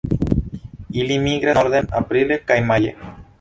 Ili 1.01 1.17
migras 1.25 1.55
norden 1.59 1.91
aprile 2.01 2.39
kaj 2.49 2.59
maje. 2.73 2.97